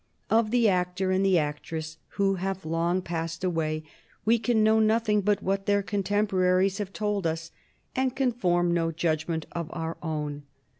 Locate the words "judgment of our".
8.91-9.97